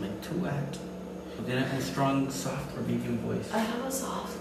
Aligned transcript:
meant 0.00 0.22
to 0.22 0.46
act. 0.46 0.78
Tienes 1.44 1.72
un 1.72 1.80
strong, 1.80 2.30
soft 2.30 2.76
or 2.76 2.82
medium 2.82 3.18
voice. 3.18 3.52
I 3.52 3.58
have 3.58 3.84
a 3.84 3.90
soft. 3.90 4.36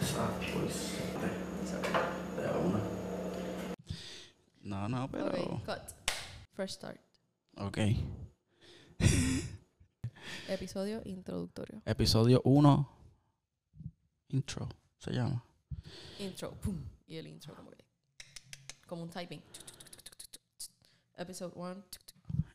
Soft 0.00 0.44
voice. 0.50 0.96
Sorry. 1.64 1.92
De 2.36 2.48
una. 2.58 2.80
No, 4.64 4.86
no, 4.88 5.08
pero. 5.10 5.26
Okay, 5.26 5.60
cut. 5.64 5.92
Fresh 6.52 6.72
start. 6.72 7.00
Ok. 7.56 7.78
Episodio 10.48 11.00
introductorio. 11.04 11.82
Episodio 11.86 12.40
1. 12.44 12.88
Intro. 14.30 14.68
Se 14.98 15.12
llama. 15.12 15.42
Intro. 16.18 16.50
Pum. 16.60 16.76
Y 17.06 17.16
el 17.16 17.26
intro 17.26 17.54
como 17.54 17.70
que. 17.70 17.84
Como 18.86 19.02
un 19.02 19.08
typing. 19.08 19.40
Episode 21.16 21.52
1. 21.54 21.84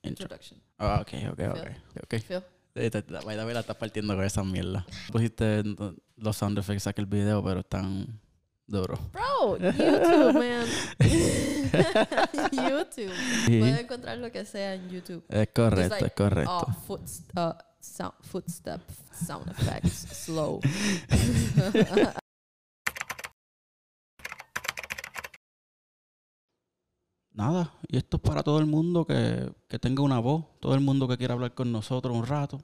Intro. 0.08 0.24
Introduction. 0.26 0.62
Ah, 0.78 1.00
ok, 1.02 1.14
ok, 1.32 1.40
ok. 1.52 2.04
ok. 2.04 2.14
Phil. 2.28 2.44
Eh, 2.76 2.90
te- 2.90 3.02
te- 3.02 3.13
By 3.13 3.38
the 3.38 3.46
way, 3.46 3.54
la 3.54 3.62
estás 3.62 3.77
partiendo 3.77 4.16
con 4.16 4.26
esa 4.26 4.44
mierda. 4.44 4.86
Pusiste 5.12 5.63
no, 5.63 5.96
los 6.18 6.36
sound 6.36 6.58
effects 6.59 6.88
aquí 6.88 7.02
el 7.02 7.08
video, 7.08 7.41
pero 7.44 7.62
están 7.62 8.20
duros. 8.68 8.99
Bro, 9.13 9.58
YouTube, 9.60 10.34
man. 10.34 10.66
YouTube. 12.52 13.13
Sí. 13.46 13.60
Puedes 13.60 13.80
encontrar 13.80 14.18
lo 14.18 14.32
que 14.32 14.44
sea 14.46 14.73
en 14.73 14.90
YouTube. 14.90 15.23
Es 15.30 15.49
correcto, 15.54 15.96
like, 15.96 16.05
es 16.08 16.12
correcto. 16.13 16.58
Oh, 16.68 16.74
foot, 16.85 17.02
uh, 17.38 17.54
sound, 17.80 18.13
footstep, 18.24 18.82
sound 19.13 19.48
effects, 19.52 19.94
slow. 20.26 20.60
Nada, 27.35 27.73
y 27.89 27.98
esto 27.98 28.16
es 28.16 28.23
para 28.23 28.44
todo 28.44 28.59
el 28.59 28.66
mundo 28.66 29.05
que, 29.05 29.52
que 29.67 29.77
tenga 29.77 30.02
una 30.02 30.20
voz, 30.20 30.45
todo 30.62 30.73
el 30.73 30.80
mundo 30.80 31.05
que 31.05 31.17
quiera 31.17 31.34
hablar 31.34 31.53
con 31.53 31.70
nosotros 31.70 32.16
un 32.16 32.26
rato. 32.26 32.62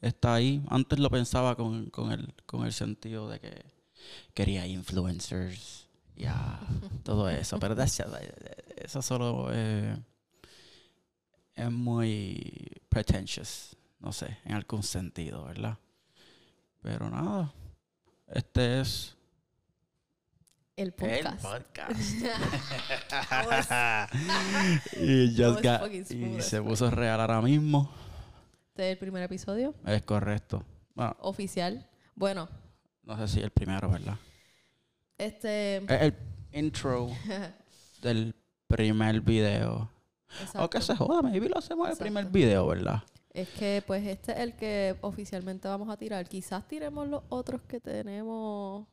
Está 0.00 0.32
ahí. 0.32 0.64
Antes 0.68 0.98
lo 0.98 1.10
pensaba 1.10 1.54
con, 1.56 1.90
con, 1.90 2.10
el, 2.12 2.32
con 2.46 2.64
el 2.64 2.72
sentido 2.72 3.28
de 3.28 3.38
que 3.38 3.66
quería 4.32 4.66
influencers, 4.66 5.88
ya, 6.16 6.58
todo 7.02 7.28
eso. 7.28 7.58
Pero 7.58 7.76
eso 7.78 9.02
solo 9.02 9.48
eh, 9.52 9.94
es 11.54 11.70
muy 11.70 12.80
pretentious, 12.88 13.76
no 14.00 14.10
sé, 14.14 14.38
en 14.46 14.54
algún 14.54 14.82
sentido, 14.82 15.44
¿verdad? 15.44 15.76
Pero 16.80 17.10
nada, 17.10 17.52
este 18.28 18.80
es 18.80 19.17
El 20.78 20.92
podcast. 20.92 21.44
el 21.44 21.50
podcast. 21.50 21.90
y 24.96 25.34
just 25.36 25.60
got- 25.60 25.90
y 25.92 26.40
se 26.40 26.62
puso 26.62 26.88
real 26.88 27.20
ahora 27.20 27.42
mismo. 27.42 27.90
Este 28.68 28.86
es 28.86 28.92
el 28.92 28.98
primer 28.98 29.24
episodio 29.24 29.74
Es 29.84 30.02
correcto. 30.02 30.62
Bueno, 30.94 31.16
oficial. 31.20 31.84
Bueno, 32.14 32.48
no 33.02 33.16
sé 33.18 33.26
si 33.26 33.40
el 33.40 33.50
primero, 33.50 33.90
¿verdad? 33.90 34.16
este. 35.18 35.78
Es 35.78 36.02
el 36.02 36.14
intro 36.52 37.08
del 38.02 38.36
primer 38.68 39.20
video. 39.20 39.90
exacto. 40.40 40.64
O 40.64 40.70
que 40.70 40.80
se 40.80 40.94
joda, 40.94 41.22
maybe 41.22 41.48
lo 41.48 41.58
hacemos 41.58 41.86
el 41.88 41.92
Exacto. 41.94 42.04
primer 42.04 42.26
video, 42.26 42.68
¿verdad? 42.68 43.02
Es 43.32 43.48
que, 43.48 43.82
pues, 43.84 44.06
este 44.06 44.30
es 44.32 44.38
el 44.38 44.54
que 44.54 44.96
oficialmente 45.00 45.66
vamos 45.66 45.88
a 45.90 45.96
tirar. 45.96 46.28
Quizás 46.28 46.66
tiremos 46.68 47.08
los 47.08 47.22
otros 47.30 47.62
que 47.62 47.80
tenemos 47.80 48.86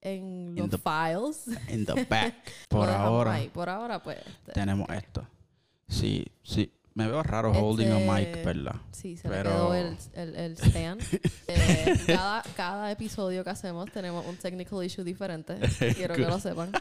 en 0.00 0.48
In 0.50 0.56
los 0.56 0.70
the- 0.70 0.78
files. 0.78 1.46
In 1.68 1.84
the 1.86 2.04
back. 2.08 2.34
Por 2.68 2.88
ahora 2.88 3.34
ahí. 3.34 3.48
Por 3.48 3.68
ahora, 3.68 4.02
pues. 4.02 4.18
este, 4.18 4.52
tenemos 4.52 4.88
esto. 4.90 5.26
Sí, 5.88 6.26
sí. 6.42 6.72
Me 6.94 7.06
veo 7.06 7.22
raro 7.22 7.48
Este- 7.52 7.60
holding 7.62 7.90
a 7.92 7.98
mic, 8.12 8.44
¿verdad? 8.44 8.74
Sí, 8.90 9.16
se 9.16 9.28
Pero- 9.28 9.50
le 9.50 9.56
quedó 9.56 9.74
el, 9.74 9.96
el, 10.14 10.34
el 10.36 10.52
stand. 10.58 11.00
Eh, 11.50 11.96
cada, 12.06 12.42
cada 12.56 12.90
episodio 12.90 13.42
que 13.42 13.50
hacemos 13.50 13.90
tenemos 13.90 14.26
un 14.26 14.36
technical 14.36 14.84
issue 14.84 15.02
diferente. 15.04 15.58
Quiero 15.96 16.14
que 16.14 16.22
lo 16.22 16.38
sepan. 16.40 16.72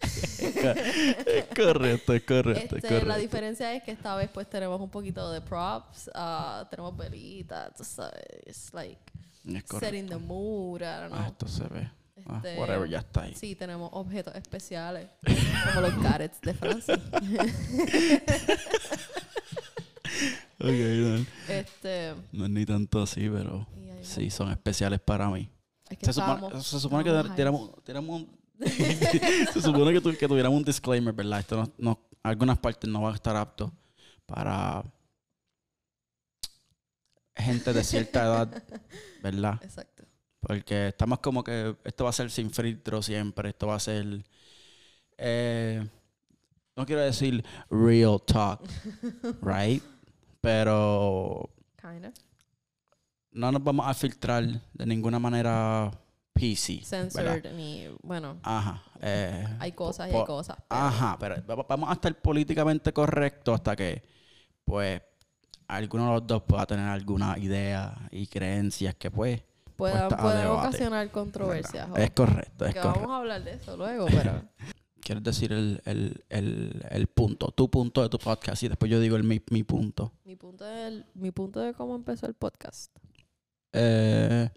es 0.00 1.46
correcto, 1.56 2.12
es 2.12 2.22
correcto, 2.24 2.76
es 2.76 2.84
Este, 2.84 2.88
correcto. 2.88 3.06
la 3.06 3.16
diferencia 3.16 3.72
es 3.74 3.82
que 3.82 3.92
esta 3.92 4.14
vez 4.16 4.28
pues 4.32 4.48
tenemos 4.50 4.80
un 4.80 4.90
poquito 4.90 5.30
de 5.32 5.40
props, 5.40 6.10
ah, 6.14 6.66
tenemos 6.70 6.96
velitas, 6.96 7.74
tú 7.74 7.84
sabes, 7.84 8.20
it's 8.46 8.72
like 8.74 9.00
setting 9.80 10.06
the 10.08 10.16
mood, 10.18 10.80
I 10.82 10.84
don't 10.84 11.12
Ah, 11.14 11.16
know. 11.16 11.26
esto 11.28 11.48
se 11.48 11.64
ve. 11.68 11.90
Ah, 12.26 12.36
Este, 12.42 12.58
whatever, 12.58 12.88
ya 12.88 12.98
está 12.98 13.22
ahí. 13.22 13.34
Sí, 13.34 13.54
tenemos 13.54 13.90
objetos 13.92 14.34
especiales, 14.34 15.08
como 15.74 15.80
los 15.82 16.02
gadgets 16.02 16.40
de 16.40 16.54
Francia. 16.54 16.98
Ok, 20.60 20.70
no, 20.70 21.26
este, 21.48 22.14
no 22.32 22.44
es 22.44 22.50
ni 22.50 22.64
tanto 22.64 23.02
así, 23.02 23.28
pero 23.28 23.66
sí, 24.02 24.30
son 24.30 24.50
especiales 24.50 25.00
para 25.00 25.28
mí. 25.28 25.50
Es 25.90 25.98
que 25.98 26.06
Se 26.06 26.12
supone, 26.12 26.34
estábamos- 26.34 26.66
se 26.66 26.80
supone 26.80 27.04
que 27.04 27.10
un- 27.10 28.44
se 29.52 29.60
supone 29.60 29.92
que, 29.92 30.00
tu- 30.00 30.16
que 30.16 30.28
tuviéramos 30.28 30.56
un 30.56 30.64
disclaimer, 30.64 31.12
¿verdad? 31.12 31.40
Esto 31.40 31.56
no, 31.56 31.72
no- 31.78 32.00
algunas 32.22 32.58
partes 32.58 32.88
no 32.88 33.02
van 33.02 33.12
a 33.12 33.16
estar 33.16 33.36
apto 33.36 33.72
para 34.26 34.84
gente 37.36 37.72
de 37.72 37.84
cierta 37.84 38.22
edad, 38.22 38.62
¿verdad? 39.22 39.60
Exacto. 39.62 39.93
Porque 40.46 40.88
estamos 40.88 41.20
como 41.20 41.42
que 41.42 41.74
esto 41.84 42.04
va 42.04 42.10
a 42.10 42.12
ser 42.12 42.30
sin 42.30 42.50
filtro 42.50 43.02
siempre, 43.02 43.48
esto 43.50 43.66
va 43.68 43.76
a 43.76 43.80
ser, 43.80 44.24
eh, 45.16 45.86
no 46.76 46.84
quiero 46.86 47.02
decir 47.02 47.44
real 47.70 48.20
talk, 48.26 48.60
right? 49.42 49.82
Pero 50.40 51.48
Kind 51.80 52.04
of. 52.06 52.12
no 53.32 53.50
nos 53.52 53.62
vamos 53.64 53.86
a 53.86 53.94
filtrar 53.94 54.44
de 54.72 54.86
ninguna 54.86 55.18
manera 55.18 55.90
PC. 56.34 56.80
Censored 56.84 57.52
ni, 57.54 57.86
bueno, 58.02 58.38
Ajá. 58.42 58.82
eh, 59.00 59.46
hay 59.60 59.72
cosas 59.72 60.10
y 60.12 60.14
hay 60.14 60.24
cosas. 60.24 60.56
pero- 60.68 60.80
Ajá, 60.82 61.16
pero 61.18 61.36
va- 61.46 61.64
vamos 61.68 61.88
a 61.88 61.94
estar 61.94 62.14
políticamente 62.20 62.92
correctos 62.92 63.54
hasta 63.54 63.74
que, 63.76 64.02
pues, 64.64 65.00
alguno 65.68 66.06
de 66.08 66.12
los 66.20 66.26
dos 66.26 66.42
pueda 66.42 66.66
tener 66.66 66.86
alguna 66.86 67.38
idea 67.38 67.96
y 68.10 68.26
creencias 68.26 68.94
que, 68.96 69.10
pues, 69.10 69.40
Puedan, 69.76 70.08
puesta 70.08 70.16
a 70.16 70.22
pueden 70.22 70.46
ocasionar 70.46 71.10
controversias. 71.10 71.88
es 71.96 72.10
correcto, 72.10 72.66
es 72.66 72.74
que 72.74 72.80
correcto. 72.80 73.00
vamos 73.00 73.10
a 73.10 73.16
hablar 73.18 73.44
de 73.44 73.52
eso 73.54 73.76
luego, 73.76 74.06
pero 74.06 74.42
¿Quieres 75.04 75.22
decir 75.22 75.52
el, 75.52 75.82
el, 75.84 76.24
el, 76.30 76.82
el 76.88 77.06
punto, 77.08 77.48
tu 77.48 77.70
punto 77.70 78.00
de 78.00 78.08
tu 78.08 78.18
podcast 78.18 78.62
y 78.62 78.68
después 78.68 78.90
yo 78.90 78.98
digo 79.00 79.16
el 79.16 79.22
mi, 79.22 79.42
mi 79.50 79.62
punto? 79.62 80.12
mi 80.24 80.34
punto 80.34 80.64
de, 80.64 81.04
mi 81.12 81.30
punto 81.30 81.60
de 81.60 81.74
cómo 81.74 81.94
empezó 81.94 82.26
el 82.26 82.32
podcast. 82.32 82.90
Eh, 83.74 84.48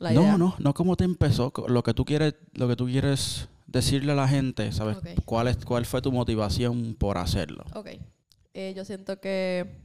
no, 0.00 0.38
no, 0.38 0.54
no 0.58 0.74
cómo 0.74 0.96
te 0.96 1.04
empezó, 1.04 1.52
lo 1.68 1.82
que 1.82 1.92
tú 1.92 2.06
quieres, 2.06 2.36
lo 2.54 2.68
que 2.68 2.76
tú 2.76 2.86
quieres 2.86 3.48
decirle 3.66 4.12
a 4.12 4.14
la 4.14 4.28
gente, 4.28 4.72
¿sabes? 4.72 4.96
¿Cuál 5.26 5.48
es, 5.48 5.62
cuál 5.62 5.84
fue 5.84 6.00
tu 6.00 6.10
motivación 6.10 6.94
por 6.94 7.18
hacerlo? 7.18 7.64
Ok. 7.74 7.88
Eh, 8.54 8.72
yo 8.74 8.84
siento 8.86 9.20
que 9.20 9.78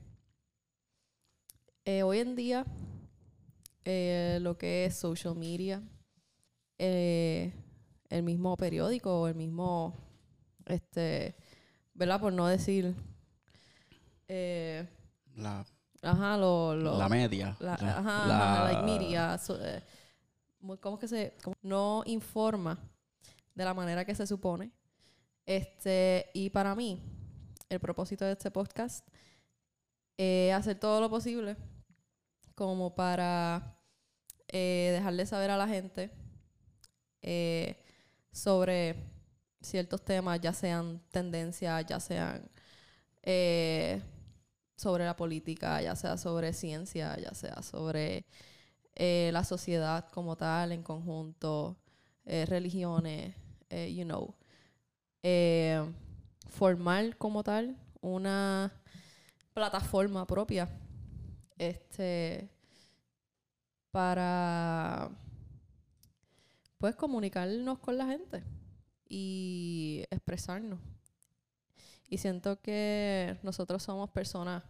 eh, 1.84 2.04
hoy 2.04 2.20
en 2.20 2.36
día 2.36 2.66
eh, 3.90 4.40
lo 4.42 4.58
que 4.58 4.84
es 4.86 4.98
social 4.98 5.34
media, 5.36 5.82
eh, 6.78 7.54
el 8.10 8.22
mismo 8.24 8.58
periódico 8.58 9.22
o 9.22 9.28
el 9.30 9.36
mismo, 9.36 9.96
este, 10.66 11.38
¿verdad? 11.94 12.20
Por 12.20 12.34
no 12.34 12.48
decir, 12.48 12.94
eh, 14.28 14.86
La, 15.36 15.66
ajá, 16.02 16.38
lo, 16.38 16.76
lo- 16.76 16.98
la 16.98 17.08
media. 17.10 17.56
la- 17.60 17.74
ajá, 17.76 18.28
la- 18.28 18.54
ajá, 18.54 18.64
like 18.74 18.82
media, 18.84 19.38
so- 19.38 19.58
¿cómo 20.82 20.96
es 20.96 21.00
que 21.00 21.08
se, 21.08 21.34
cómo- 21.44 21.56
no 21.62 22.04
informa 22.06 22.78
de 23.56 23.64
la 23.64 23.74
manera 23.74 24.04
que 24.04 24.16
se 24.16 24.28
supone? 24.28 24.72
Este, 25.46 26.30
y 26.34 26.50
para 26.50 26.76
mí, 26.76 27.02
el 27.70 27.80
propósito 27.80 28.26
de 28.26 28.34
este 28.34 28.52
podcast 28.52 29.08
es 30.18 30.54
hacer 30.54 30.78
todo 30.78 31.00
lo 31.00 31.10
posible 31.10 31.56
como 32.56 32.94
para 32.96 33.77
eh, 34.50 34.92
dejarle 34.94 35.26
saber 35.26 35.50
a 35.50 35.58
la 35.58 35.68
gente 35.68 36.10
eh, 37.22 37.84
sobre 38.32 38.96
ciertos 39.62 40.04
temas, 40.04 40.40
ya 40.40 40.54
sean 40.54 41.02
tendencias, 41.12 41.86
ya 41.86 42.00
sean 42.00 42.50
eh, 43.24 44.02
sobre 44.76 45.06
la 45.06 45.16
política, 45.16 45.82
ya 45.82 45.96
sea 45.96 46.18
sobre 46.18 46.54
ciencia, 46.54 47.18
ya 47.18 47.34
sea 47.34 47.62
sobre 47.62 48.26
la 48.96 49.44
sociedad 49.44 50.10
como 50.10 50.36
tal, 50.36 50.72
en 50.72 50.82
conjunto, 50.82 51.78
religiones, 52.26 53.36
you 53.70 54.06
know. 54.06 54.34
Formar 56.50 57.16
como 57.18 57.44
tal 57.44 57.78
una 58.02 58.74
plataforma 59.54 60.26
propia 60.26 60.68
este 61.58 62.50
para 63.98 65.10
pues 66.78 66.96
comunicarnos 66.96 67.80
con 67.80 67.98
la 67.98 68.06
gente 68.06 68.44
y 69.10 70.04
expresarnos 70.12 70.80
y 72.08 72.20
siento 72.20 72.62
que 72.62 73.40
nosotros 73.42 73.82
somos 73.82 74.12
personas 74.12 74.62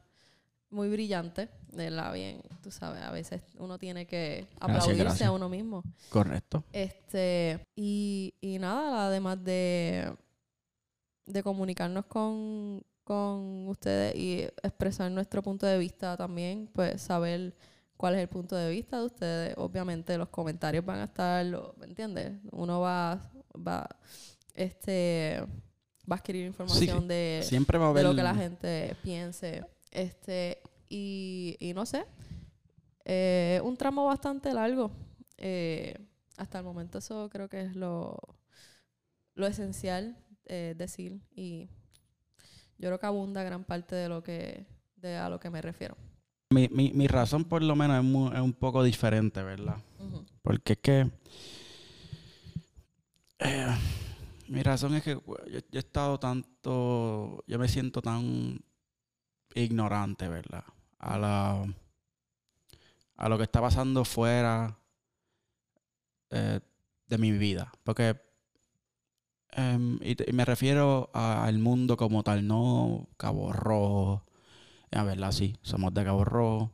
muy 0.70 0.88
brillante, 0.88 1.50
de 1.74 1.90
la 1.90 2.14
bien, 2.14 2.42
tú 2.64 2.72
sabes, 2.72 3.02
a 3.02 3.12
veces 3.12 3.42
uno 3.60 3.78
tiene 3.78 4.08
que 4.08 4.48
Gracias, 4.48 4.62
aplaudirse 4.62 5.04
gracias. 5.04 5.28
a 5.28 5.32
uno 5.34 5.50
mismo. 5.50 5.84
Correcto. 6.10 6.64
Este, 6.72 7.60
y, 7.76 8.34
y 8.40 8.60
nada, 8.60 9.08
además 9.08 9.44
de, 9.44 10.16
de 11.26 11.44
comunicarnos 11.44 12.06
con, 12.06 12.82
con 13.04 13.68
ustedes 13.68 14.16
y 14.16 14.44
expresar 14.64 15.12
nuestro 15.12 15.44
punto 15.44 15.66
de 15.66 15.78
vista 15.78 16.16
también, 16.16 16.70
pues 16.72 17.02
saber 17.02 17.54
cuál 17.98 18.16
es 18.16 18.22
el 18.22 18.30
punto 18.30 18.56
de 18.56 18.72
vista 18.72 19.00
de 19.00 19.06
ustedes. 19.06 19.54
Obviamente 19.58 20.18
los 20.18 20.30
comentarios 20.30 20.86
van 20.86 21.00
a 21.00 21.06
estar, 21.06 21.46
¿me 21.78 21.86
entiendes? 21.86 22.40
Uno 22.52 22.80
va, 22.80 23.20
va, 23.56 23.88
este, 24.54 25.44
va 26.10 26.16
a 26.16 26.20
adquirir 26.20 26.46
información 26.46 27.08
de, 27.08 27.42
Siempre 27.44 27.78
va 27.78 27.86
a 27.86 27.94
de 27.94 28.00
haber... 28.00 28.04
lo 28.06 28.16
que 28.16 28.24
la 28.24 28.36
gente 28.36 28.96
piense. 29.04 29.66
Este, 29.92 30.62
y, 30.88 31.58
y 31.60 31.74
no 31.74 31.86
sé, 31.86 32.06
eh, 33.04 33.60
un 33.64 33.76
tramo 33.76 34.06
bastante 34.06 34.54
largo. 34.54 34.92
Eh, 35.38 35.96
hasta 36.38 36.60
el 36.60 36.64
momento 36.64 37.00
eso 37.00 37.30
creo 37.30 37.50
que 37.50 37.62
es 37.62 37.76
lo, 37.76 38.18
lo 39.34 39.48
esencial 39.48 40.18
eh, 40.46 40.76
decir 40.78 41.22
y 41.36 41.70
yo 42.78 42.90
creo 42.90 43.00
que 43.00 43.06
abunda 43.06 43.44
gran 43.44 43.64
parte 43.64 43.96
de 43.96 44.10
lo 44.10 44.24
que 44.24 44.66
de 44.96 45.16
a 45.16 45.30
lo 45.30 45.40
que 45.40 45.50
me 45.50 45.62
refiero. 45.62 45.96
Mi, 46.50 46.70
mi, 46.70 46.92
mi 46.94 47.08
razón 47.08 47.44
por 47.44 47.62
lo 47.62 47.76
menos 47.76 47.98
es, 47.98 48.04
mu- 48.10 48.32
es 48.32 48.40
un 48.40 48.54
poco 48.54 48.84
diferente, 48.84 49.44
¿verdad? 49.44 49.78
Porque 50.42 50.74
es 50.74 50.80
que. 50.80 51.12
eh, 53.40 53.76
mi 54.48 54.64
razón 54.64 54.96
es 54.96 55.04
que 55.04 55.12
yo, 55.12 55.38
yo 55.48 55.60
he 55.74 55.80
estado 55.80 56.20
tanto. 56.20 57.44
Yo 57.48 57.60
me 57.60 57.68
siento 57.68 58.02
tan 58.02 58.62
ignorante, 59.56 60.30
¿verdad? 60.30 60.64
A 61.00 61.18
la. 61.18 61.66
A 63.18 63.30
lo 63.30 63.38
que 63.38 63.44
está 63.44 63.60
pasando 63.60 64.06
fuera 64.06 64.78
eh, 66.30 66.62
de 67.08 67.18
mi 67.18 67.32
vida. 67.34 67.72
Porque. 67.84 68.16
em, 69.52 70.00
y, 70.02 70.16
y 70.30 70.34
me 70.34 70.46
refiero 70.46 71.10
al 71.14 71.60
mundo 71.60 71.98
como 71.98 72.24
tal, 72.24 72.48
no 72.48 73.10
Cabo 73.18 73.52
Rojo. 73.52 74.24
A 74.92 75.04
verdad, 75.04 75.32
sí, 75.32 75.56
somos 75.62 75.94
de 75.94 76.04
Cabo 76.04 76.24
Rojo. 76.26 76.72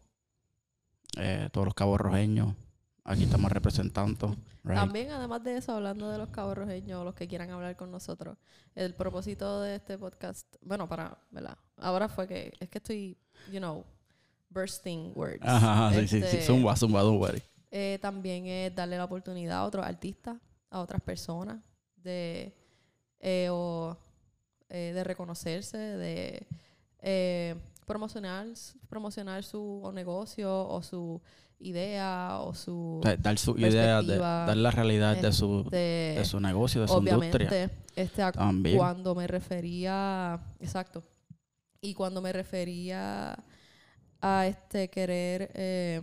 eh, 1.18 1.50
todos 1.51 1.65
los 1.65 1.74
cabos 1.74 2.00
rojeños. 2.00 2.56
Aquí 3.04 3.24
estamos 3.24 3.51
representando. 3.51 4.36
right? 4.63 4.77
También, 4.77 5.12
además 5.12 5.44
de 5.44 5.57
eso, 5.57 5.74
hablando 5.74 6.10
de 6.10 6.18
los 6.18 6.30
cabos 6.30 6.57
rojeños 6.57 7.04
los 7.04 7.13
que 7.13 7.27
quieran 7.27 7.51
hablar 7.51 7.75
con 7.75 7.92
nosotros, 7.92 8.38
el 8.75 8.95
propósito 8.95 9.62
de 9.62 9.75
este 9.75 9.98
podcast, 9.98 10.48
bueno, 10.62 10.88
para, 10.88 11.18
¿verdad? 11.30 11.57
Ahora 11.77 12.07
fue 12.07 12.27
que, 12.27 12.54
es 12.60 12.69
que 12.69 12.77
estoy, 12.77 13.18
you 13.51 13.60
know, 13.60 13.83
bursting 14.50 15.12
words. 15.15 15.39
Ajá, 15.42 15.88
ajá, 15.88 16.00
sí, 16.00 16.07
sí, 16.07 16.19
sí. 16.19 16.25
Este, 16.25 16.42
Zumba, 16.44 16.75
zumba, 16.75 17.01
zumba. 17.01 17.31
Eh, 17.71 18.00
también 18.01 18.45
es 18.45 18.74
darle 18.74 18.98
la 18.98 19.06
oportunidad 19.06 19.57
a 19.60 19.63
otros 19.65 19.86
artistas, 19.86 20.38
a 20.69 20.80
otras 20.80 21.01
personas, 21.01 21.62
de, 21.98 22.56
eh, 23.19 23.50
o, 23.51 23.98
de 24.69 25.04
reconocerse, 25.04 25.77
de 25.77 26.48
promocionar, 27.85 28.47
promocionar 28.88 29.44
su 29.44 29.89
negocio 29.94 30.68
o 30.68 30.81
su 30.81 31.21
idea 31.59 32.39
o 32.41 32.53
su... 32.53 33.00
O 33.00 33.03
sea, 33.03 33.15
dar 33.18 33.38
su 33.38 33.57
idea, 33.57 34.01
de, 34.01 34.18
dar 34.18 34.57
la 34.57 34.71
realidad 34.71 35.15
de 35.18 35.31
su, 35.31 35.62
este, 35.65 36.15
de 36.18 36.25
su 36.25 36.39
negocio, 36.39 36.81
de 36.81 36.88
su 36.88 36.97
industria. 36.97 37.47
obviamente, 37.47 37.75
este, 37.95 38.21
a- 38.21 38.31
También. 38.31 38.77
cuando 38.77 39.15
me 39.15 39.27
refería, 39.27 40.39
exacto, 40.59 41.03
y 41.81 41.94
cuando 41.94 42.21
me 42.21 42.31
refería 42.33 43.35
a 44.21 44.47
este 44.47 44.89
querer 44.89 45.51
eh, 45.53 46.01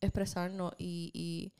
expresarnos 0.00 0.72
y, 0.78 1.10
y, 1.12 1.52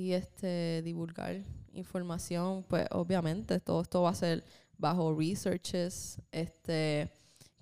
y, 0.00 0.12
este 0.12 0.82
divulgar 0.82 1.42
información, 1.72 2.64
pues 2.68 2.86
obviamente 2.90 3.60
todo 3.60 3.82
esto 3.82 4.02
va 4.02 4.10
a 4.10 4.14
ser 4.14 4.44
bajo 4.78 5.14
researches, 5.14 6.20
este 6.32 7.10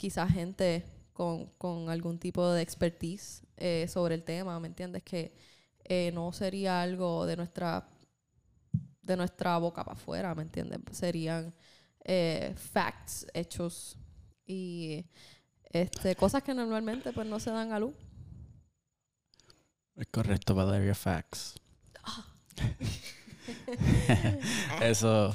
quizás 0.05 0.31
gente 0.31 0.85
con, 1.15 1.47
con 1.56 1.89
algún 1.89 2.19
tipo 2.19 2.53
de 2.53 2.61
expertise 2.61 3.43
eh, 3.56 3.87
sobre 3.89 4.15
el 4.15 4.23
tema, 4.23 4.61
¿me 4.61 4.69
entiendes? 4.69 5.03
Que 5.03 5.35
eh, 5.83 6.11
no 6.12 6.31
sería 6.31 6.83
algo 6.83 7.25
de 7.25 7.39
nuestra 7.39 7.89
de 9.01 9.17
nuestra 9.17 9.56
boca 9.56 9.83
para 9.83 9.97
afuera, 9.97 10.35
¿me 10.35 10.43
entiendes? 10.43 10.79
Serían 10.93 11.55
eh, 12.05 12.53
facts, 12.55 13.27
hechos 13.33 13.97
y 14.45 15.06
este 15.71 16.15
cosas 16.17 16.43
que 16.43 16.53
normalmente 16.53 17.11
pues 17.15 17.27
no 17.27 17.41
se 17.41 17.51
dan 17.51 17.73
a 17.73 17.79
luz. 17.79 17.95
Es 19.97 20.06
correcto, 20.09 20.55
Valeria 20.55 20.95
Facts. 20.95 21.55
Eso 24.83 25.35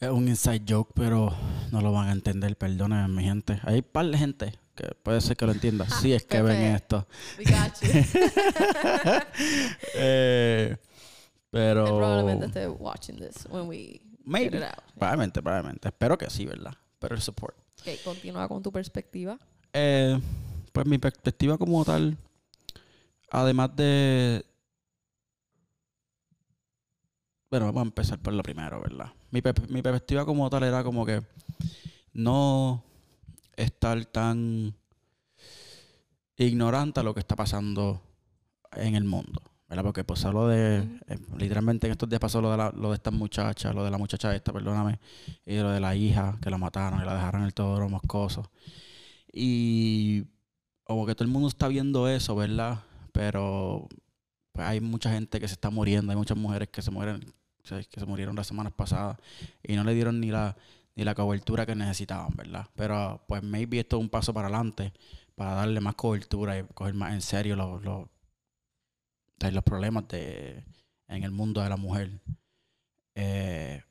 es 0.00 0.08
un 0.08 0.28
inside 0.28 0.62
joke, 0.68 0.92
pero 0.94 1.34
no 1.72 1.80
lo 1.80 1.92
van 1.92 2.08
a 2.08 2.12
entender, 2.12 2.56
perdónenme, 2.56 3.08
mi 3.08 3.24
gente. 3.24 3.60
Hay 3.64 3.76
un 3.76 3.82
par 3.82 4.06
de 4.06 4.18
gente 4.18 4.58
que 4.74 4.94
puede 5.02 5.20
ser 5.20 5.36
que 5.36 5.46
lo 5.46 5.52
entienda. 5.52 5.86
Si 6.00 6.12
es 6.12 6.24
que 6.24 6.40
ven 6.40 6.74
esto. 6.74 7.06
We 7.38 7.44
got 7.44 7.74
you. 7.80 7.88
Eh, 9.94 10.76
pero. 11.50 11.84
Probablemente 11.84 12.68
watching 12.68 13.16
this 13.16 13.46
when 13.50 13.66
we 13.66 14.00
get 14.00 14.02
Maybe. 14.24 14.58
it 14.58 14.64
out. 14.64 14.84
Probablemente, 14.94 15.42
probablemente. 15.42 15.88
Espero 15.88 16.16
que 16.16 16.30
sí, 16.30 16.46
¿verdad? 16.46 16.74
Pero 16.98 17.14
el 17.14 17.22
support. 17.22 17.56
Ok, 17.80 18.02
continúa 18.04 18.46
con 18.48 18.62
tu 18.62 18.70
perspectiva. 18.70 19.38
Eh, 19.72 20.20
pues 20.72 20.86
mi 20.86 20.98
perspectiva 20.98 21.58
como 21.58 21.84
tal, 21.84 22.16
además 23.30 23.74
de... 23.76 24.44
Bueno, 27.50 27.66
vamos 27.66 27.82
a 27.82 27.86
empezar 27.86 28.18
por 28.18 28.34
lo 28.34 28.42
primero, 28.42 28.80
¿verdad? 28.80 29.12
Mi, 29.30 29.42
mi 29.68 29.82
perspectiva 29.82 30.24
como 30.24 30.48
tal 30.48 30.62
era 30.62 30.82
como 30.82 31.04
que 31.04 31.22
no 32.12 32.82
estar 33.56 34.04
tan 34.06 34.74
ignorante 36.36 37.00
a 37.00 37.02
lo 37.02 37.14
que 37.14 37.20
está 37.20 37.36
pasando 37.36 38.00
en 38.72 38.94
el 38.94 39.04
mundo, 39.04 39.42
¿verdad? 39.68 39.82
Porque 39.82 40.04
pues 40.04 40.24
hablo 40.24 40.48
de... 40.48 40.78
Eh, 41.08 41.18
literalmente 41.36 41.86
en 41.86 41.92
estos 41.92 42.08
días 42.08 42.20
pasó 42.20 42.40
lo 42.40 42.50
de, 42.50 42.56
la, 42.56 42.70
lo 42.70 42.90
de 42.90 42.94
estas 42.94 43.12
muchachas, 43.12 43.74
lo 43.74 43.84
de 43.84 43.90
la 43.90 43.98
muchacha 43.98 44.34
esta, 44.34 44.52
perdóname, 44.52 44.98
y 45.44 45.56
lo 45.56 45.70
de 45.70 45.80
la 45.80 45.94
hija 45.94 46.38
que 46.40 46.50
la 46.50 46.58
mataron 46.58 47.02
y 47.02 47.04
la 47.04 47.14
dejaron 47.14 47.42
en 47.42 47.46
el 47.46 47.54
todo 47.54 47.88
moscoso. 47.88 48.50
Y 49.32 50.24
como 50.84 51.06
que 51.06 51.14
todo 51.14 51.24
el 51.24 51.30
mundo 51.30 51.48
está 51.48 51.68
viendo 51.68 52.08
eso, 52.08 52.34
¿verdad? 52.36 52.80
Pero 53.12 53.88
pues, 54.52 54.66
hay 54.66 54.80
mucha 54.80 55.12
gente 55.12 55.40
que 55.40 55.48
se 55.48 55.54
está 55.54 55.70
muriendo, 55.70 56.12
hay 56.12 56.16
muchas 56.16 56.38
mujeres 56.38 56.68
que 56.68 56.82
se 56.82 56.90
mueren, 56.90 57.20
que 57.62 58.00
se 58.00 58.06
murieron 58.06 58.36
las 58.36 58.46
semanas 58.46 58.72
pasadas 58.72 59.18
y 59.62 59.74
no 59.76 59.84
le 59.84 59.94
dieron 59.94 60.20
ni 60.20 60.30
la 60.30 60.56
ni 60.96 61.04
la 61.04 61.14
cobertura 61.14 61.64
que 61.64 61.76
necesitaban, 61.76 62.34
¿verdad? 62.34 62.66
Pero 62.74 63.22
pues 63.28 63.40
maybe 63.44 63.78
esto 63.78 63.96
es 63.98 64.02
un 64.02 64.08
paso 64.08 64.34
para 64.34 64.48
adelante 64.48 64.92
para 65.36 65.54
darle 65.54 65.80
más 65.80 65.94
cobertura 65.94 66.58
y 66.58 66.64
coger 66.74 66.94
más 66.94 67.12
en 67.12 67.22
serio 67.22 67.54
los, 67.54 67.80
los, 67.84 68.08
los 69.52 69.62
problemas 69.64 70.08
de, 70.08 70.64
en 71.06 71.22
el 71.22 71.30
mundo 71.30 71.62
de 71.62 71.68
la 71.68 71.76
mujer. 71.76 72.20
Eh, 73.14 73.82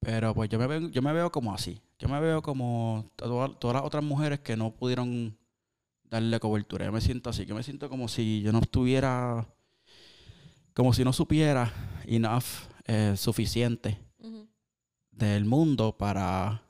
pero 0.00 0.34
pues 0.34 0.50
yo 0.50 0.58
me 0.58 0.66
veo, 0.66 0.88
yo 0.90 1.02
me 1.02 1.12
veo 1.12 1.30
como 1.32 1.54
así. 1.54 1.80
Yo 1.98 2.08
me 2.08 2.20
veo 2.20 2.42
como 2.42 3.10
toda- 3.16 3.58
todas 3.58 3.76
las 3.76 3.84
otras 3.84 4.04
mujeres 4.04 4.40
que 4.40 4.56
no 4.56 4.70
pudieron 4.72 5.36
darle 6.10 6.40
cobertura. 6.40 6.86
Yo 6.86 6.92
me 6.92 7.00
siento 7.00 7.30
así, 7.30 7.46
yo 7.46 7.54
me 7.54 7.62
siento 7.62 7.88
como 7.88 8.08
si 8.08 8.42
yo 8.42 8.52
no 8.52 8.58
estuviera, 8.60 9.46
como 10.74 10.92
si 10.92 11.04
no 11.04 11.12
supiera 11.12 11.72
enough, 12.06 12.44
eh, 12.92 13.14
suficiente 13.16 13.98
del 15.12 15.44
mundo 15.44 15.96
para, 15.96 16.62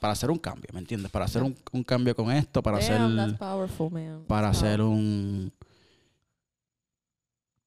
para 0.00 0.12
hacer 0.12 0.30
un 0.30 0.38
cambio, 0.38 0.68
¿me 0.74 0.78
entiendes? 0.80 1.10
Para 1.10 1.24
hacer 1.24 1.42
un, 1.42 1.56
un 1.72 1.82
cambio 1.82 2.14
con 2.14 2.30
esto, 2.30 2.62
para 2.62 2.78
Damn, 2.78 3.18
hacer, 3.18 3.38
powerful, 3.38 3.90
para 4.26 4.48
That's 4.48 4.58
hacer 4.58 4.78
powerful. 4.78 4.98
un... 4.98 5.52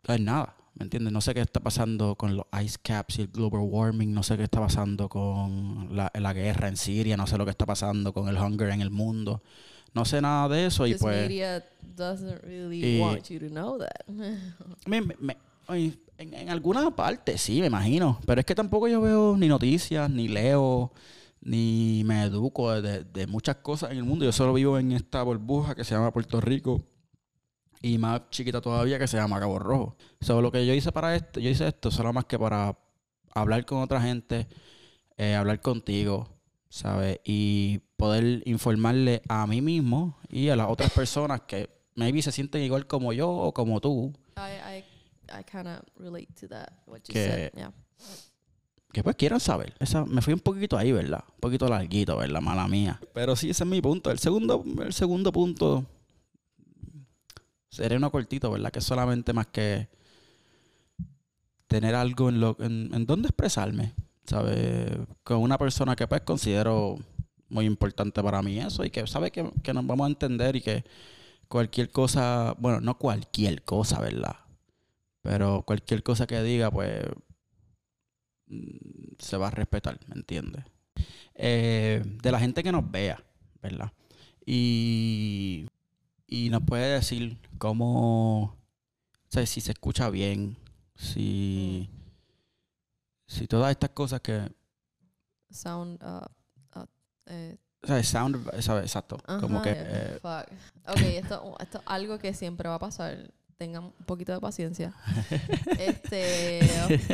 No 0.07 0.13
es 0.13 0.21
nada, 0.21 0.55
¿me 0.75 0.83
entiendes? 0.83 1.11
No 1.13 1.21
sé 1.21 1.33
qué 1.33 1.41
está 1.41 1.59
pasando 1.59 2.15
con 2.15 2.35
los 2.35 2.45
ice 2.63 2.77
caps 2.81 3.19
y 3.19 3.21
el 3.23 3.27
global 3.29 3.61
warming, 3.63 4.13
no 4.13 4.23
sé 4.23 4.37
qué 4.37 4.43
está 4.43 4.59
pasando 4.59 5.09
con 5.09 5.95
la, 5.95 6.11
la 6.13 6.33
guerra 6.33 6.67
en 6.67 6.77
Siria, 6.77 7.17
no 7.17 7.27
sé 7.27 7.37
lo 7.37 7.45
que 7.45 7.51
está 7.51 7.65
pasando 7.65 8.13
con 8.13 8.27
el 8.27 8.37
hunger 8.37 8.69
en 8.69 8.81
el 8.81 8.89
mundo. 8.91 9.41
No 9.93 10.05
sé 10.05 10.21
nada 10.21 10.47
de 10.49 10.67
eso 10.67 10.87
y 10.87 10.95
pues... 10.95 11.15
media 11.27 11.63
doesn't 11.81 12.41
really 12.43 12.97
y- 12.97 12.99
want 13.01 13.27
you 13.29 13.39
to 13.39 13.47
know 13.49 13.77
that. 13.77 14.07
Me- 14.87 15.01
me- 15.01 15.37
en, 16.21 16.33
en 16.33 16.49
alguna 16.49 16.95
parte, 16.95 17.37
sí, 17.37 17.59
me 17.61 17.67
imagino. 17.67 18.19
Pero 18.25 18.39
es 18.39 18.45
que 18.45 18.55
tampoco 18.55 18.87
yo 18.87 19.01
veo 19.01 19.35
ni 19.37 19.47
noticias, 19.47 20.09
ni 20.09 20.27
leo, 20.27 20.91
ni 21.41 22.03
me 22.05 22.23
educo 22.23 22.81
de, 22.81 23.03
de 23.03 23.27
muchas 23.27 23.57
cosas 23.57 23.91
en 23.91 23.97
el 23.97 24.03
mundo. 24.03 24.25
Yo 24.25 24.31
solo 24.31 24.53
vivo 24.53 24.77
en 24.77 24.91
esta 24.91 25.23
burbuja 25.23 25.75
que 25.75 25.83
se 25.83 25.95
llama 25.95 26.11
Puerto 26.11 26.39
Rico 26.39 26.83
y 27.81 27.97
más 27.97 28.29
chiquita 28.29 28.61
todavía 28.61 28.99
que 28.99 29.07
se 29.07 29.17
llama 29.17 29.39
Cabo 29.39 29.59
Rojo. 29.59 29.97
Solo 30.19 30.41
lo 30.41 30.51
que 30.51 30.65
yo 30.65 30.73
hice 30.73 30.91
para 30.91 31.15
esto, 31.15 31.39
yo 31.39 31.49
hice 31.49 31.67
esto 31.67 31.89
solo 31.91 32.13
más 32.13 32.25
que 32.25 32.37
para 32.37 32.77
hablar 33.33 33.65
con 33.65 33.79
otra 33.79 34.01
gente, 34.01 34.47
eh, 35.17 35.35
hablar 35.35 35.61
contigo, 35.61 36.29
¿sabes? 36.69 37.19
Y 37.25 37.79
poder 37.97 38.43
informarle 38.45 39.21
a 39.27 39.47
mí 39.47 39.61
mismo 39.61 40.17
y 40.29 40.49
a 40.49 40.55
las 40.55 40.69
otras 40.69 40.91
personas 40.91 41.41
que 41.41 41.69
maybe 41.95 42.21
se 42.21 42.31
sienten 42.31 42.61
igual 42.61 42.87
como 42.87 43.13
yo 43.13 43.29
o 43.29 43.53
como 43.53 43.81
tú, 43.81 44.13
I 45.39 45.43
kind 45.43 45.67
of 45.67 45.79
relate 45.97 46.27
to 46.39 46.47
that, 46.49 46.69
what 46.85 46.99
you 47.07 47.13
Que- 47.13 47.25
said. 47.25 47.51
Yeah. 47.55 47.71
que 48.93 49.03
pues 49.03 49.15
quieran 49.15 49.39
saber. 49.39 49.73
Esa, 49.79 50.03
me 50.05 50.21
fui 50.21 50.33
un 50.33 50.39
poquito 50.41 50.77
ahí, 50.77 50.91
¿verdad? 50.91 51.23
Un 51.35 51.39
poquito 51.39 51.67
larguito, 51.69 52.17
¿verdad? 52.17 52.41
Mala 52.41 52.67
mía. 52.67 52.99
Pero 53.13 53.35
sí, 53.37 53.49
ese 53.49 53.63
es 53.63 53.69
mi 53.69 53.81
punto. 53.81 54.11
El 54.11 54.19
segundo, 54.19 54.63
el 54.83 54.91
segundo 54.91 55.31
punto 55.31 55.85
sería 57.69 57.97
uno 57.97 58.11
cortito, 58.11 58.51
¿verdad? 58.51 58.69
Que 58.71 58.79
es 58.79 58.85
solamente 58.85 59.31
más 59.31 59.47
que 59.47 59.87
tener 61.67 61.95
algo 61.95 62.27
en, 62.29 62.41
lo, 62.41 62.57
en, 62.59 62.93
en 62.93 63.05
donde 63.05 63.29
expresarme, 63.29 63.93
¿sabes? 64.25 64.91
Con 65.23 65.37
una 65.37 65.57
persona 65.57 65.95
que 65.95 66.05
pues 66.07 66.21
considero 66.21 66.99
muy 67.47 67.65
importante 67.65 68.21
para 68.21 68.41
mí 68.41 68.59
eso 68.59 68.83
y 68.83 68.89
que 68.89 69.07
sabe 69.07 69.31
que, 69.31 69.49
que 69.63 69.73
nos 69.73 69.85
vamos 69.87 70.05
a 70.05 70.09
entender 70.09 70.57
y 70.57 70.61
que 70.61 70.83
cualquier 71.47 71.89
cosa, 71.91 72.55
bueno, 72.59 72.81
no 72.81 72.97
cualquier 72.97 73.63
cosa, 73.63 74.01
¿verdad? 74.01 74.35
Pero 75.21 75.63
cualquier 75.63 76.03
cosa 76.03 76.25
que 76.27 76.41
diga, 76.41 76.71
pues 76.71 77.03
mm, 78.47 79.15
se 79.19 79.37
va 79.37 79.47
a 79.47 79.51
respetar, 79.51 79.99
¿me 80.07 80.15
entiendes? 80.15 80.65
Eh, 81.35 82.01
de 82.05 82.31
la 82.31 82.39
gente 82.39 82.63
que 82.63 82.71
nos 82.71 82.89
vea, 82.89 83.23
¿verdad? 83.61 83.91
Y, 84.45 85.67
y 86.27 86.49
nos 86.49 86.63
puede 86.63 86.93
decir 86.95 87.37
cómo, 87.57 88.43
o 88.43 88.57
sea, 89.29 89.45
si 89.45 89.61
se 89.61 89.71
escucha 89.71 90.09
bien, 90.09 90.57
si, 90.95 91.89
si 93.27 93.47
todas 93.47 93.71
estas 93.71 93.91
cosas 93.91 94.21
que, 94.21 94.51
Sound, 95.51 96.01
uh, 96.01 96.79
uh, 96.79 96.85
eh, 97.25 97.57
o 97.83 97.87
sea, 97.87 98.03
sound, 98.03 98.61
¿sabes? 98.61 98.85
Exacto, 98.85 99.17
como 99.39 99.61
que... 99.61 99.71
eh, 99.71 99.75
eh, 99.77 100.19
fuck. 100.21 100.47
Ok, 100.87 101.01
esto, 101.01 101.55
esto 101.59 101.77
es 101.79 101.83
algo 101.87 102.19
que 102.19 102.33
siempre 102.33 102.69
va 102.69 102.75
a 102.75 102.79
pasar. 102.79 103.31
Tengan 103.61 103.83
un 103.83 103.91
poquito 104.07 104.31
de 104.31 104.39
paciencia. 104.39 104.91
este, 105.77 106.61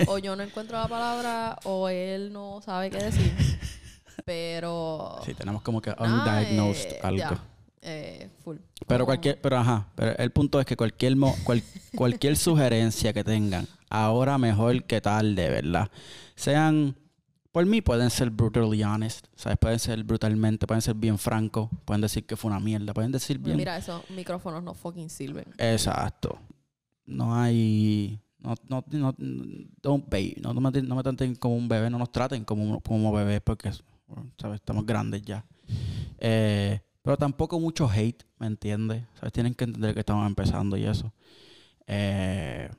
o, 0.08 0.14
o 0.14 0.18
yo 0.18 0.34
no 0.38 0.44
encuentro 0.44 0.78
la 0.78 0.88
palabra 0.88 1.60
o 1.66 1.90
él 1.90 2.32
no 2.32 2.62
sabe 2.62 2.90
qué 2.90 3.00
decir. 3.00 3.34
Pero. 4.24 5.20
sí, 5.26 5.34
tenemos 5.34 5.62
como 5.62 5.82
que 5.82 5.90
nada, 5.90 6.04
undiagnosed 6.40 6.92
eh, 6.94 7.00
algo. 7.04 7.18
ya, 7.20 7.44
eh, 7.82 8.30
full. 8.46 8.56
Pero 8.88 9.00
Como- 9.00 9.06
cualquier, 9.08 9.42
pero 9.42 9.58
ajá, 9.58 9.88
pero 9.96 10.16
el 10.18 10.32
punto 10.32 10.58
es 10.62 10.66
que 10.66 10.78
cualquier 10.78 11.18
mo- 11.18 11.36
cual- 11.44 11.64
cualquier 11.96 12.38
sugerencia 12.38 13.12
que 13.12 13.26
tengan, 13.26 13.68
ahora 13.90 14.38
mejor 14.38 14.86
que 14.86 15.02
tarde, 15.02 15.50
¿verdad? 15.50 15.90
Sean, 16.36 16.96
por 17.58 17.66
mí 17.66 17.82
pueden 17.82 18.12
ser 18.12 18.30
brutally 18.30 18.84
honest, 18.84 19.26
¿sabes? 19.36 19.58
Pueden 19.58 19.80
ser 19.80 20.04
brutalmente, 20.04 20.68
pueden 20.68 20.84
ser 20.84 20.94
bien 20.94 21.18
francos, 21.18 21.72
pueden 21.86 22.02
decir 22.02 22.24
que 22.24 22.38
fue 22.38 22.52
una 22.52 22.60
mierda, 22.60 22.94
pueden 22.94 23.12
decir 23.12 23.40
bien. 23.40 23.58
Mira, 23.58 23.76
esos 23.76 24.08
micrófonos 24.12 24.62
no 24.62 24.76
fucking 24.76 25.10
sirven. 25.10 25.46
Exacto. 25.58 26.38
No 27.08 27.34
hay, 27.34 28.22
no, 28.38 28.54
no, 28.70 28.86
no, 28.92 29.16
don't 29.82 30.08
baby, 30.08 30.36
no, 30.40 30.54
no 30.54 30.62
me, 30.62 30.84
no 30.84 30.96
me 30.98 31.02
traten 31.02 31.34
como 31.34 31.56
un 31.56 31.68
bebé, 31.68 31.90
no 31.90 31.98
nos 31.98 32.12
traten 32.12 32.46
como, 32.46 32.80
como 32.82 33.12
bebés 33.12 33.42
porque, 33.42 33.72
¿sabes? 34.40 34.58
Estamos 34.58 34.86
grandes 34.86 35.24
ya. 35.24 35.44
Eh, 36.20 36.80
pero 37.02 37.18
tampoco 37.18 37.60
mucho 37.60 37.90
hate, 37.90 38.24
¿me 38.38 38.46
entiendes? 38.46 39.02
¿Sabes? 39.16 39.34
Tienen 39.34 39.56
que 39.56 39.64
entender 39.64 39.96
que 39.96 40.02
estamos 40.02 40.28
empezando 40.28 40.78
y 40.78 40.86
eso. 40.86 41.12
Eh, 41.88 42.70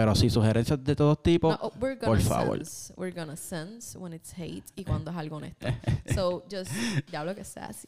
pero 0.00 0.14
sí, 0.14 0.30
sugerencias 0.30 0.82
de 0.82 0.96
todos 0.96 1.22
tipos. 1.22 1.58
No, 1.60 1.66
oh, 1.66 1.70
por 1.72 2.20
favor. 2.22 2.56
sense, 2.64 2.94
we're 2.96 3.14
gonna 3.14 3.36
sense 3.36 3.98
when 3.98 4.14
it's 4.14 4.32
hate 4.32 4.64
y 4.74 4.82
cuando 4.82 5.10
es 5.10 5.16
algo 5.18 5.36
honesto. 5.36 5.66
so, 6.14 6.42
just, 6.50 6.72
ya 7.12 7.20
hablo 7.20 7.34
que 7.34 7.42
es 7.42 7.48
sassy. 7.48 7.86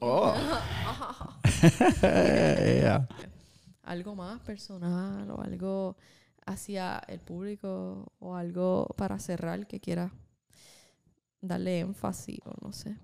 Oh. 0.00 0.34
Yeah. 2.02 3.06
algo 3.82 4.14
más 4.14 4.40
personal 4.40 5.30
o 5.30 5.42
algo 5.42 5.98
hacia 6.46 7.02
el 7.06 7.20
público 7.20 8.10
o 8.18 8.34
algo 8.34 8.86
para 8.96 9.18
cerrar 9.18 9.66
que 9.66 9.78
quiera 9.78 10.10
darle 11.42 11.80
énfasis 11.80 12.38
o 12.46 12.66
no 12.66 12.72
sé. 12.72 12.96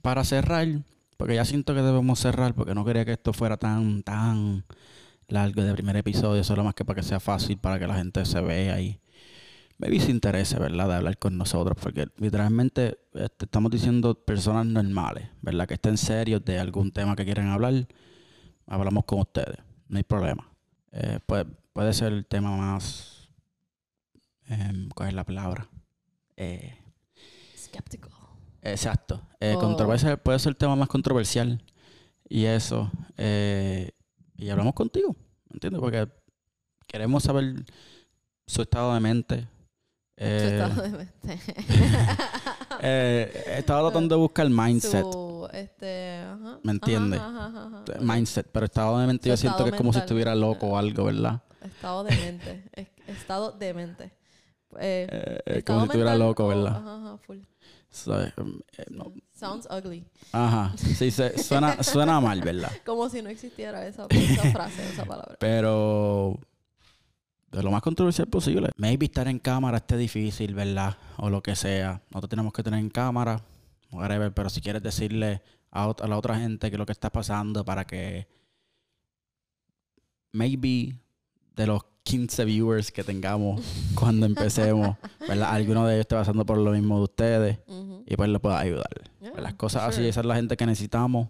Para 0.00 0.22
cerrar, 0.22 0.68
porque 1.16 1.34
ya 1.34 1.44
siento 1.44 1.74
que 1.74 1.82
debemos 1.82 2.20
cerrar, 2.20 2.54
porque 2.54 2.72
no 2.72 2.84
quería 2.84 3.04
que 3.04 3.14
esto 3.14 3.32
fuera 3.32 3.56
tan, 3.56 4.04
tan 4.04 4.64
largo 5.28 5.62
de 5.62 5.72
primer 5.72 5.96
episodio, 5.96 6.42
solo 6.44 6.64
más 6.64 6.74
que 6.74 6.84
para 6.84 7.00
que 7.00 7.06
sea 7.06 7.20
fácil, 7.20 7.58
para 7.58 7.78
que 7.78 7.86
la 7.86 7.94
gente 7.96 8.24
se 8.24 8.40
vea 8.40 8.80
y 8.80 9.00
maybe 9.78 10.00
se 10.00 10.10
interese, 10.10 10.58
¿verdad? 10.58 10.88
De 10.88 10.94
hablar 10.94 11.18
con 11.18 11.36
nosotros, 11.36 11.76
porque 11.80 12.06
literalmente 12.18 12.98
este, 13.14 13.44
estamos 13.46 13.70
diciendo 13.70 14.14
personas 14.14 14.66
normales, 14.66 15.28
¿verdad? 15.42 15.66
Que 15.66 15.74
estén 15.74 15.96
serios 15.98 16.44
de 16.44 16.58
algún 16.58 16.92
tema 16.92 17.16
que 17.16 17.24
quieran 17.24 17.48
hablar, 17.48 17.86
hablamos 18.66 19.04
con 19.04 19.20
ustedes, 19.20 19.58
no 19.88 19.98
hay 19.98 20.04
problema. 20.04 20.48
Eh, 20.92 21.18
puede, 21.26 21.44
puede 21.72 21.92
ser 21.92 22.12
el 22.12 22.24
tema 22.24 22.56
más... 22.56 23.28
em, 24.48 24.88
¿Cuál 24.90 25.08
es 25.10 25.14
la 25.14 25.24
palabra? 25.24 25.68
Eh, 26.36 26.74
Skeptical. 27.56 28.10
Exacto. 28.62 29.20
Eh, 29.40 29.54
Oh. 29.56 29.60
controversia 29.60 30.16
puede 30.16 30.38
ser 30.38 30.50
el 30.50 30.56
tema 30.56 30.74
más 30.76 30.88
controversial. 30.88 31.62
Y 32.28 32.44
eso. 32.46 32.90
Eh, 34.38 34.44
y 34.44 34.50
hablamos 34.50 34.74
contigo. 34.74 35.14
¿Me 35.50 35.54
entiendes? 35.56 35.80
Porque 35.80 36.08
queremos 36.86 37.22
saber 37.22 37.64
su 38.46 38.62
estado 38.62 38.94
de 38.94 39.00
mente. 39.00 39.40
Su 40.18 40.24
Eh, 40.24 40.58
estado 40.60 40.82
de 40.82 40.88
mente. 40.90 41.40
eh, 42.80 43.44
he 43.46 43.58
estado 43.58 43.88
tratando 43.90 44.14
de 44.16 44.20
buscar 44.20 44.48
mindset. 44.48 45.02
Su, 45.04 45.48
este, 45.52 46.18
ajá, 46.20 46.58
¿Me 46.62 46.72
entiende? 46.72 47.16
ajá, 47.18 47.46
ajá, 47.46 47.66
ajá, 47.66 47.84
ajá. 47.86 48.00
Mindset. 48.00 48.46
Pero 48.50 48.66
estado 48.66 48.98
de 48.98 49.06
mente 49.06 49.24
Su 49.24 49.28
yo 49.30 49.36
siento 49.36 49.64
que 49.64 49.70
es 49.70 49.76
como 49.76 49.92
si 49.92 49.98
estuviera 49.98 50.34
loco 50.34 50.68
o 50.68 50.76
algo, 50.78 51.04
¿verdad? 51.04 51.42
Estado 51.60 52.04
de 52.04 52.16
mente. 52.16 52.64
Es- 52.72 52.88
estado 53.06 53.52
de 53.52 53.74
mente. 53.74 54.12
Eh, 54.78 55.06
Eh, 55.10 55.40
eh, 55.46 55.62
como 55.62 55.80
si 55.80 55.84
estuviera 55.86 56.14
loco, 56.16 56.44
o- 56.44 56.48
¿verdad? 56.48 56.76
Ajá, 56.76 56.96
ajá, 56.96 57.18
full. 57.18 57.38
¿Sabes? 57.96 58.34
Eh, 58.76 58.84
no. 58.90 59.12
Sounds 59.32 59.66
ugly. 59.70 60.04
Ajá. 60.32 60.74
Sí, 60.76 61.10
se, 61.10 61.38
suena, 61.38 61.82
suena 61.82 62.20
mal, 62.20 62.42
¿verdad? 62.42 62.70
Como 62.84 63.08
si 63.08 63.22
no 63.22 63.30
existiera 63.30 63.86
esa, 63.86 64.06
esa 64.10 64.52
frase, 64.52 64.86
esa 64.86 65.04
palabra. 65.06 65.36
Pero 65.40 66.38
de 67.50 67.62
lo 67.62 67.70
más 67.70 67.80
controversial 67.80 68.28
posible. 68.28 68.70
Maybe 68.76 69.06
estar 69.06 69.28
en 69.28 69.38
cámara 69.38 69.78
esté 69.78 69.96
difícil, 69.96 70.54
¿verdad? 70.54 70.98
O 71.16 71.30
lo 71.30 71.42
que 71.42 71.56
sea. 71.56 72.02
Nosotros 72.10 72.28
tenemos 72.28 72.52
que 72.52 72.62
tener 72.62 72.80
en 72.80 72.90
cámara, 72.90 73.42
whatever, 73.90 74.32
pero 74.32 74.50
si 74.50 74.60
quieres 74.60 74.82
decirle 74.82 75.42
a, 75.70 75.84
a 75.84 76.06
la 76.06 76.18
otra 76.18 76.38
gente 76.38 76.68
qué 76.68 76.76
es 76.76 76.78
lo 76.78 76.86
que 76.86 76.92
está 76.92 77.10
pasando 77.10 77.64
para 77.64 77.86
que 77.86 78.28
maybe 80.32 81.00
de 81.54 81.66
los 81.66 81.82
15 82.06 82.44
viewers 82.44 82.92
que 82.92 83.02
tengamos 83.02 83.60
cuando 83.96 84.26
empecemos, 84.26 84.96
¿verdad? 85.28 85.50
Alguno 85.52 85.84
de 85.86 85.94
ellos 85.94 86.02
esté 86.02 86.14
pasando 86.14 86.46
por 86.46 86.56
lo 86.58 86.70
mismo 86.70 86.98
de 86.98 87.02
ustedes 87.02 87.58
y 88.06 88.14
pues 88.16 88.28
le 88.28 88.38
pueda 88.38 88.60
ayudar. 88.60 88.88
Yeah, 89.20 89.32
Las 89.40 89.54
cosas 89.54 89.82
así, 89.82 90.06
esa 90.06 90.20
es 90.20 90.26
la 90.26 90.36
gente 90.36 90.56
que 90.56 90.64
necesitamos. 90.66 91.28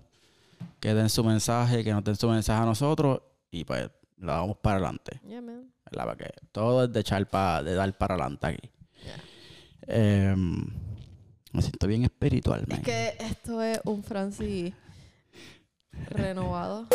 Que 0.80 0.92
den 0.94 1.08
su 1.08 1.24
mensaje, 1.24 1.82
que 1.82 1.92
nos 1.92 2.04
den 2.04 2.16
su 2.16 2.28
mensaje 2.28 2.62
a 2.62 2.66
nosotros 2.66 3.20
y 3.50 3.64
pues 3.64 3.88
lo 4.18 4.26
vamos 4.32 4.56
para 4.58 4.76
adelante. 4.76 5.18
Yeah, 5.26 5.40
man. 5.40 5.72
¿verdad? 5.90 6.06
Porque 6.08 6.30
todo 6.52 6.84
es 6.84 6.92
de 6.92 7.00
echar 7.00 7.26
pa- 7.28 7.62
de 7.62 7.74
dar 7.74 7.96
para 7.96 8.14
adelante 8.14 8.46
aquí. 8.46 8.70
Yeah. 9.86 10.32
Em, 10.32 10.66
me 11.52 11.62
siento 11.62 11.86
bien 11.86 12.04
espiritual, 12.04 12.64
man. 12.68 12.78
Es 12.80 12.84
que 12.84 13.16
esto 13.24 13.62
es 13.62 13.80
un 13.84 14.02
Francis 14.02 14.74
renovado. 16.10 16.86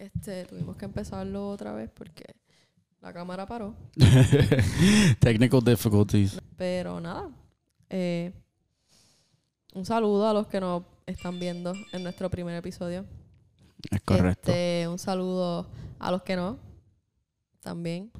Este, 0.00 0.46
tuvimos 0.46 0.76
que 0.76 0.86
empezarlo 0.86 1.50
otra 1.50 1.74
vez 1.74 1.90
porque 1.90 2.24
la 3.02 3.12
cámara 3.12 3.44
paró. 3.44 3.74
Technical 5.20 5.60
difficulties. 5.62 6.40
Pero 6.56 7.00
nada. 7.00 7.28
eh, 7.90 8.32
un 9.74 9.84
saludo 9.84 10.26
a 10.26 10.32
los 10.32 10.46
que 10.46 10.58
nos 10.58 10.84
están 11.04 11.38
viendo 11.38 11.74
en 11.92 12.02
nuestro 12.02 12.30
primer 12.30 12.56
episodio. 12.56 13.04
Es 13.90 14.00
correcto. 14.00 14.50
Este, 14.50 14.88
un 14.88 14.98
saludo 14.98 15.68
a 15.98 16.10
los 16.10 16.22
que 16.22 16.34
no. 16.34 16.58
También. 17.60 18.10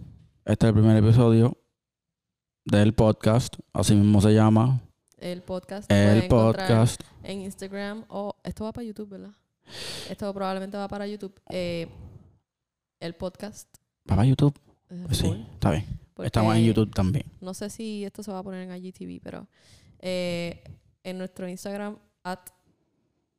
Este 0.44 0.66
es 0.66 0.68
el 0.68 0.74
primer 0.74 1.02
episodio 1.02 1.56
del 2.66 2.92
podcast. 2.92 3.56
Así 3.72 3.94
mismo 3.94 4.20
se 4.20 4.34
llama. 4.34 4.82
El 5.16 5.42
podcast. 5.42 5.90
El 5.90 6.28
podcast. 6.28 7.00
En 7.22 7.40
Instagram. 7.40 8.04
O 8.08 8.36
esto 8.44 8.64
va 8.64 8.72
para 8.72 8.86
YouTube, 8.86 9.08
¿verdad? 9.08 9.32
Esto 10.08 10.32
probablemente 10.34 10.76
va 10.76 10.88
para 10.88 11.06
YouTube. 11.06 11.40
Eh, 11.50 11.88
el 13.00 13.14
podcast. 13.14 13.68
¿Para 14.06 14.24
YouTube? 14.24 14.58
Pues 15.06 15.18
sí, 15.18 15.46
está 15.54 15.70
bien. 15.70 15.84
porque 16.14 16.26
Estamos 16.26 16.56
en 16.56 16.64
YouTube 16.64 16.92
también. 16.92 17.24
No 17.40 17.54
sé 17.54 17.70
si 17.70 18.04
esto 18.04 18.22
se 18.22 18.32
va 18.32 18.40
a 18.40 18.42
poner 18.42 18.68
en 18.68 18.84
IGTV, 18.84 19.20
pero 19.22 19.46
eh, 20.00 20.64
en 21.04 21.18
nuestro 21.18 21.48
Instagram, 21.48 21.96
at 22.24 22.40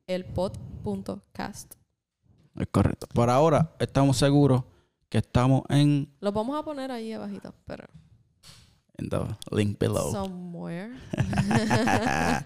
elpod.cast. 0.07 1.75
Es 2.57 2.67
correcto. 2.67 3.07
Por 3.13 3.29
ahora 3.29 3.75
estamos 3.79 4.17
seguros 4.17 4.63
que 5.09 5.19
estamos 5.19 5.63
en, 5.69 6.09
Los 6.19 6.33
vamos 6.33 6.57
a 6.57 6.63
poner 6.63 6.91
ahí 6.91 7.11
abajito, 7.11 7.53
pero 7.65 7.85
in 9.01 9.09
the 9.09 9.19
link 9.51 9.77
below. 9.79 10.11
Somewhere. 10.11 10.91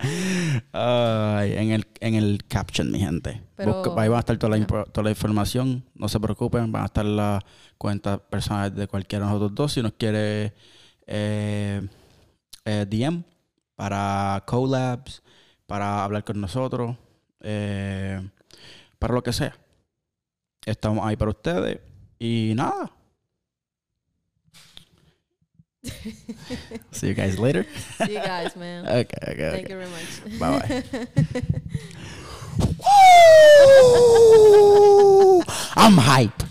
En, 0.74 1.72
el, 1.72 1.86
en 2.00 2.16
el 2.16 2.44
caption, 2.48 2.92
mi 2.92 3.00
gente. 3.00 3.42
Pero- 3.56 3.84
Busca- 3.84 4.02
ahí 4.02 4.10
va 4.10 4.18
a 4.18 4.20
estar 4.20 4.38
toda 4.38 4.58
la, 4.58 4.66
toda 4.66 5.04
la 5.04 5.10
información. 5.10 5.84
No 5.94 6.08
se 6.10 6.20
preocupen, 6.20 6.72
van 6.72 6.84
a 6.84 6.86
estar 6.86 7.06
las 7.06 7.44
cuentas 7.78 8.20
personales 8.30 8.76
de 8.76 8.88
cualquiera 8.88 9.26
de 9.26 9.32
nosotros 9.32 9.56
dos. 9.56 9.74
Si 9.74 9.82
nos 9.82 9.94
quiere 9.94 10.54
eh, 11.08 11.88
eh, 12.66 12.86
DM 12.90 13.24
para 13.76 14.44
collabs, 14.46 15.22
para 15.66 16.04
hablar 16.04 16.24
con 16.24 16.40
nosotros, 16.42 16.96
eh, 17.42 18.22
para 19.00 19.14
lo 19.14 19.24
que 19.24 19.34
sea. 19.34 19.56
Estamos 20.66 21.06
ahí 21.06 21.16
para 21.16 21.32
ustedes. 21.32 21.80
Y 22.20 22.54
nada. 22.56 22.92
See 26.92 27.08
you 27.08 27.14
guys 27.14 27.40
later. 27.40 27.66
See 28.06 28.14
you 28.14 28.20
guys, 28.20 28.56
man. 28.56 28.86
Okay, 28.96 29.18
okay, 29.24 29.52
Thank 29.52 29.66
okay. 29.66 29.74
you 29.74 29.80
very 29.80 29.90
much. 29.90 30.40
Bye 30.40 30.60
bye. 30.60 30.84
I'm 35.76 35.94
hype. 35.98 36.44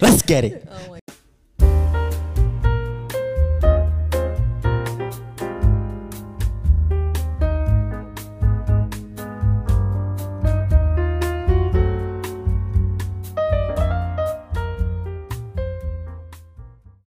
Let's 0.00 0.22
get 0.22 0.44
it. 0.44 0.66
Oh 0.70 0.91